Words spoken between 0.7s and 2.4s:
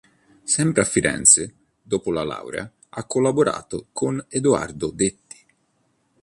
a Firenze, dopo la